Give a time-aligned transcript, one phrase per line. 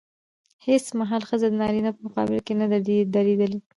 [0.67, 2.77] هېڅ مهال ښځه د نارينه په مقابل کې نه ده
[3.15, 3.59] درېدلې.